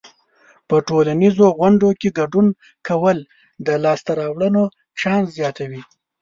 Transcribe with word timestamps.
په 0.67 0.75
ټولنیزو 0.87 1.45
غونډو 1.57 1.89
کې 1.99 2.09
ګډون 2.19 2.47
کول 2.87 3.17
د 3.65 3.67
لاسته 3.83 4.11
راوړنو 4.21 4.63
چانس 4.99 5.27
زیاتوي. 5.39 5.81